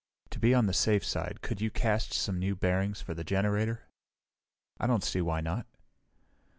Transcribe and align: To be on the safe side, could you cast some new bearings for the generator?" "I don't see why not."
To 0.31 0.39
be 0.39 0.55
on 0.55 0.65
the 0.65 0.73
safe 0.73 1.05
side, 1.05 1.41
could 1.43 1.61
you 1.61 1.69
cast 1.69 2.11
some 2.11 2.39
new 2.39 2.55
bearings 2.55 3.01
for 3.01 3.13
the 3.13 3.23
generator?" 3.23 3.83
"I 4.79 4.87
don't 4.87 5.03
see 5.03 5.21
why 5.21 5.41
not." 5.41 5.67